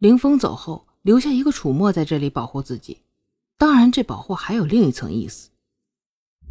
[0.00, 3.02] 林峰走后，留下一个楚墨在这里保护自己。
[3.58, 5.50] 当然，这保护还有另一层意思。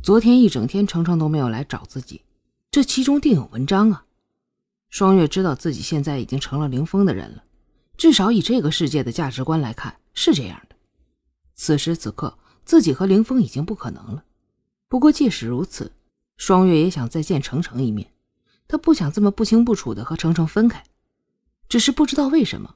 [0.03, 2.21] 昨天一整天，程程都没有来找自己，
[2.69, 4.05] 这其中定有文章啊！
[4.91, 7.43] 双月知道自己现在已经成了林峰的人了，
[7.97, 10.75] 至少以这个世界的价值观来看是这样的。
[11.55, 14.23] 此时此刻，自己和林峰已经不可能了。
[14.87, 15.91] 不过，即使如此，
[16.37, 18.13] 双月也想再见程程一面。
[18.67, 20.83] 他不想这么不清不楚的和程程分开，
[21.67, 22.75] 只是不知道为什么，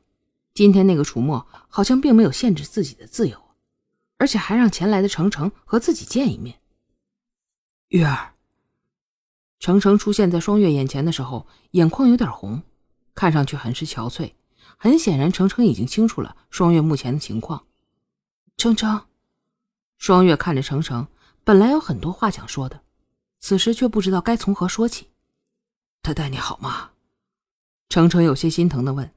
[0.54, 3.42] 今天那个楚墨好像并没有限制自己的自由，
[4.18, 6.60] 而且还让前来的程程和自己见一面。
[7.90, 8.34] 月儿，
[9.60, 12.62] 程程出现在双月眼前的时候，眼眶有点红，
[13.16, 14.34] 看上去很是憔悴。
[14.78, 17.66] 很显然，程程已经清楚了双月目前的情况。
[18.58, 19.06] 程程，
[19.98, 21.08] 双月看着程程，
[21.44, 22.82] 本来有很多话想说的，
[23.40, 25.08] 此时却不知道该从何说起。
[26.02, 26.92] 他待你好吗？
[27.90, 29.12] 程程有些心疼的问。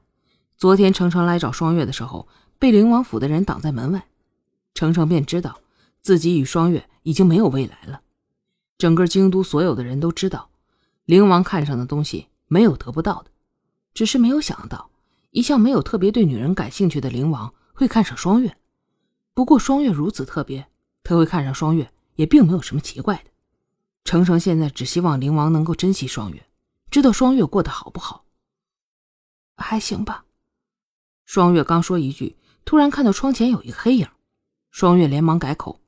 [0.56, 2.26] 昨天程程来找双月的时候，
[2.58, 4.06] 被灵王府的人挡在门外，
[4.72, 5.60] 程程便知道
[6.00, 8.00] 自己与双月已经没有未来了。
[8.78, 10.48] 整个京都所有的人都知道，
[11.04, 13.30] 灵王看上的东西没有得不到的，
[13.92, 14.90] 只是没有想到，
[15.30, 18.56] 一向没有特别对女人感兴趣的灵王会看上双月。
[19.34, 20.66] 不过双月如此特别，
[21.02, 23.30] 他会看上双月也并没有什么奇怪的。
[24.04, 26.46] 程程现在只希望灵王能够珍惜双月，
[26.90, 28.24] 知道双月过得好不好。
[29.56, 30.25] 还行吧。
[31.36, 32.34] 双月刚说一句，
[32.64, 34.08] 突然看到窗前有一个黑影，
[34.70, 35.82] 双月连忙改口：“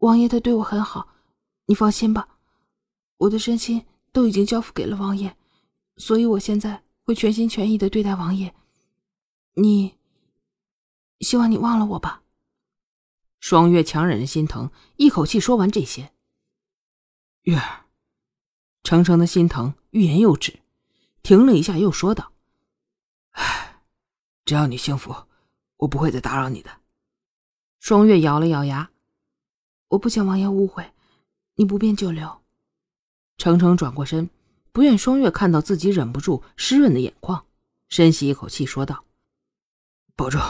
[0.00, 1.08] 王爷他对我很好。”
[1.64, 2.36] 你放心吧，
[3.16, 5.34] 我的身心都已经交付给了王爷，
[5.96, 8.54] 所以我现在会全心全意的对待王爷。
[9.54, 9.96] 你，
[11.20, 12.22] 希望你忘了我吧。
[13.40, 16.12] 双月强忍着心疼，一口气说完这些。
[17.44, 17.86] 月儿，
[18.82, 20.60] 程程的心疼欲言又止，
[21.22, 22.32] 停了一下，又说道
[23.32, 23.67] ：“唉，
[24.48, 25.14] 只要你幸福，
[25.76, 26.70] 我不会再打扰你的。”
[27.80, 28.88] 双月咬了咬牙，
[29.88, 30.90] 我不想王爷误会。
[31.56, 32.40] 你不便久留。
[33.36, 34.30] 程程转过身，
[34.72, 37.44] 不愿双月看到自己忍不住湿润的眼眶，
[37.90, 39.04] 深吸一口气，说道
[40.16, 40.40] ：“保重。”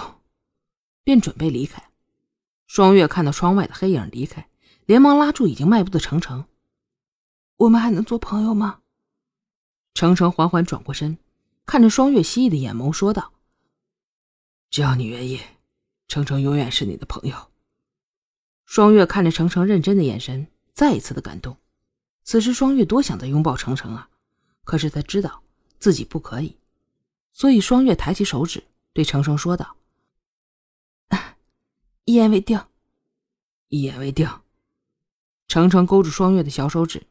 [1.03, 1.83] 便准备离开。
[2.69, 4.49] 双月看到窗外的黑影离开，
[4.87, 6.45] 连忙拉住已经迈步的程程
[7.59, 8.79] ：“我们还能做朋友吗？”
[9.93, 11.19] 程程缓缓转过身，
[11.67, 13.33] 看着双月蜥蜴的眼眸，说道
[14.71, 15.41] ：“只要你愿意，
[16.09, 17.37] 程程永远是你的朋友。”
[18.65, 20.47] 双月看着程程认真的眼神。
[20.75, 21.57] 再一次的感动，
[22.23, 24.09] 此时双月多想再拥抱程程啊，
[24.63, 25.43] 可是他知道
[25.81, 26.57] 自己不可以，
[27.33, 28.63] 所以双月抬起手指
[28.93, 29.75] 对程程说道
[32.07, 32.61] ：“一言为定，
[33.71, 34.31] 一言为定。”
[35.49, 37.09] 程程勾住双月的小手指，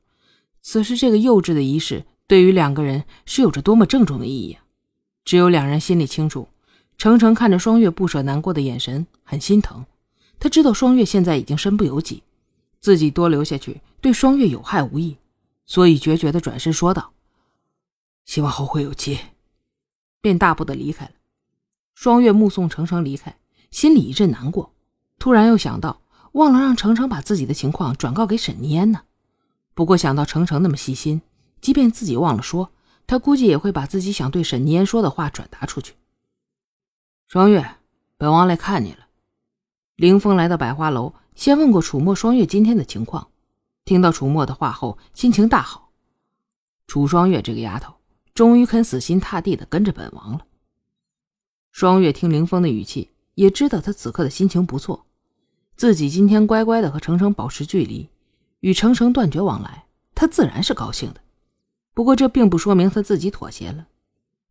[0.62, 4.64] 此时这个幼稚的仪式对于两个人是有着多么郑重的意义啊！
[5.26, 6.48] 只有两人心里清楚。
[6.98, 9.86] 程程看着双月不舍难过的眼神，很心疼，
[10.40, 12.24] 他知道双月现在已经身不由己。
[12.80, 15.18] 自己多留下去对双月有害无益，
[15.66, 17.12] 所以决绝的转身说道
[18.26, 19.20] ：“希望后会有期。”
[20.22, 21.12] 便大步的离开了。
[21.94, 23.38] 双月目送程程离开，
[23.70, 24.74] 心里一阵难过，
[25.20, 26.02] 突然又想到
[26.34, 29.02] 忘了让程程把自己的情况转告给沈妮烟呢。
[29.74, 31.22] 不过想到程程那么细心，
[31.62, 32.72] 即便自己忘了说，
[33.06, 35.94] 他估计也会把自己想对沈妮烟说的话转达出去。
[37.30, 37.76] 双月，
[38.16, 39.00] 本王来看你了。
[39.98, 41.14] 凌风来到百花楼。
[41.36, 43.28] 先问过楚墨、双月今天的情况，
[43.84, 45.92] 听到楚墨的话后，心情大好。
[46.88, 47.96] 楚双月这个丫头，
[48.34, 50.46] 终于肯死心塌地的跟着本王了。
[51.74, 55.06] 双月听凌风的语气，也知道他此刻的心情不错。
[55.76, 58.10] 自己今天乖乖的和程程保持距离，
[58.62, 61.20] 与程程断绝往来，他自然是高兴的。
[61.94, 63.90] 不过这并不说明他自己妥协了，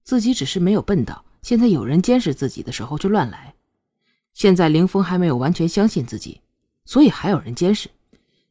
[0.04, 3.54] 自己只是没有笨到现在有人监视自己的时候就乱来。
[4.34, 6.40] 现在林峰还没有完全相信自己。
[6.84, 7.88] 所以还有人监视，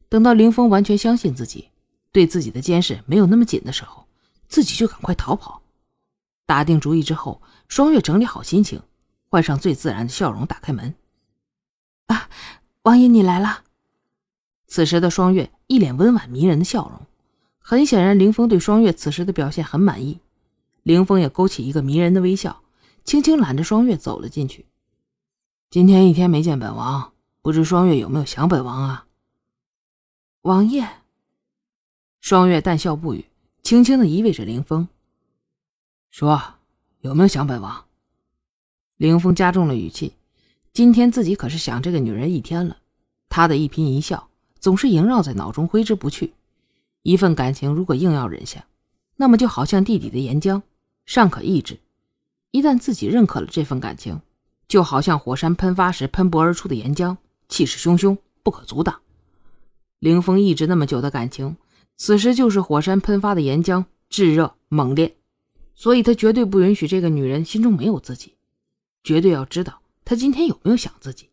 [0.08, 1.68] 等到林峰完全相信自己，
[2.10, 4.06] 对自己的监视没有那么紧的时候，
[4.48, 5.60] 自己就赶快逃跑。
[6.46, 8.80] 打定主意之后，双月整理好心情，
[9.28, 10.94] 换上最自然的笑容，打开门。
[12.06, 12.30] 啊，
[12.84, 13.64] 王爷你来了。
[14.66, 17.06] 此时的双月一脸温婉迷人的笑容，
[17.58, 20.20] 很显然林峰对双月此时的表现很满意。
[20.82, 22.62] 林峰也勾起一个迷人的微笑，
[23.06, 24.66] 轻轻揽着双月走了进去。
[25.70, 27.12] 今天一天没见本王。
[27.40, 29.06] 不知双月有没有想本王啊？
[30.42, 30.84] 王爷。
[32.20, 33.26] 双月淡笑不语，
[33.62, 34.88] 轻轻的依偎着凌风，
[36.10, 36.54] 说
[37.02, 37.84] ：“有没有想本王？”
[38.98, 40.14] 凌风加重了语气，
[40.72, 42.78] 今天自己可是想这个女人一天了。
[43.28, 46.34] 她的一颦一笑总是萦绕在脑中，挥之不去。
[47.02, 48.66] 一份感情如果硬要忍下，
[49.14, 50.60] 那么就好像地底的岩浆，
[51.04, 51.76] 尚可抑制；
[52.50, 54.20] 一旦自己认可了这份感情，
[54.66, 57.16] 就好像火山喷发时喷薄而出的岩浆，
[57.48, 59.00] 气势汹汹，不可阻挡。
[59.98, 61.56] 凌风一直那么久的感情，
[61.96, 65.16] 此时就是火山喷发的岩浆，炙热猛烈，
[65.74, 68.36] 所以他绝对不允许这个女人心中没有自己，
[69.02, 71.30] 绝对要知道他今天有没有想自己。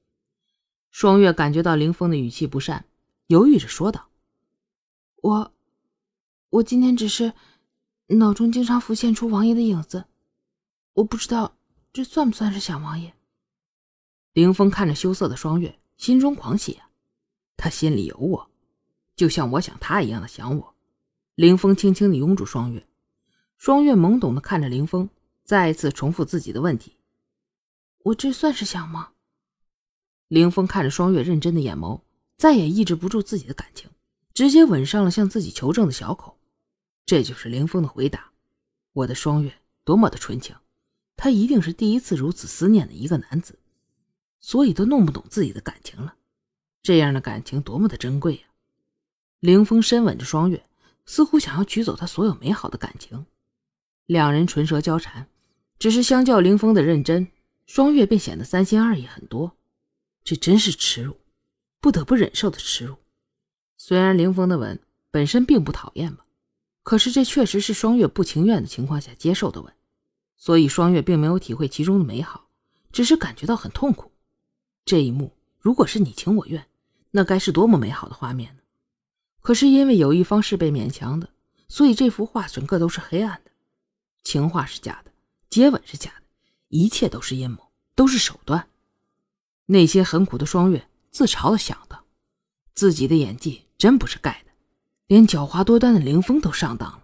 [0.91, 2.85] 双月感觉到凌风的语气不善，
[3.27, 4.09] 犹豫着说道
[5.21, 5.51] ：“我，
[6.49, 7.33] 我今天只是
[8.07, 10.05] 脑中经常浮现出王爷的影子，
[10.93, 11.55] 我不知道
[11.91, 13.13] 这算不算是想王爷。”
[14.33, 16.89] 凌风看着羞涩的双月，心中狂喜啊！
[17.55, 18.49] 他心里有我，
[19.15, 20.75] 就像我想他一样的想我。
[21.35, 22.87] 凌风轻轻的拥住双月，
[23.57, 25.09] 双月懵懂的看着凌风，
[25.43, 26.97] 再一次重复自己的问题
[28.05, 29.11] ：“我这算是想吗？”
[30.29, 32.01] 凌风看着双月认真的眼眸，
[32.37, 33.89] 再也抑制不住自己的感情，
[34.33, 36.39] 直接吻上了向自己求证的小口。
[37.05, 38.31] 这就是凌风的回答。
[38.93, 40.55] 我的双月多么的纯情，
[41.15, 43.59] 他一定是第一次如此思念的一个男子，
[44.39, 46.15] 所以都弄不懂自己的感情了。
[46.81, 48.41] 这样的感情多么的珍贵呀！
[49.39, 50.65] 凌风深吻着双月，
[51.05, 53.25] 似乎想要取走她所有美好的感情。
[54.05, 55.27] 两人唇舌交缠，
[55.79, 57.29] 只是相较凌风的认真，
[57.65, 59.55] 双月便显得三心二意很多。
[60.25, 61.17] 这真是耻辱，
[61.79, 62.95] 不得不忍受的耻辱。
[63.77, 64.79] 虽然凌风的吻
[65.09, 66.25] 本身并不讨厌吧，
[66.83, 69.73] 可是这确实是双月不情愿的情况下接受的吻，
[70.43, 72.49] 所以双月并没有体会其中的美好，
[72.91, 74.11] 只是感觉到很痛苦。
[74.83, 76.67] 这一幕如果是你情我愿，
[77.11, 78.61] 那该是多么美好的画面呢？
[79.41, 81.29] 可是因为有一方是被勉强的，
[81.69, 83.51] 所以这幅画整个都是黑暗的。
[84.21, 85.13] 情话是假的，
[85.49, 86.23] 接吻是假的，
[86.67, 88.67] 一切都是阴谋，都是手段。
[89.67, 92.03] 内心很苦的双月自嘲的想到
[92.75, 94.51] ：“自己的演技真不是盖的，
[95.07, 97.02] 连狡猾多端的凌风都上当了。”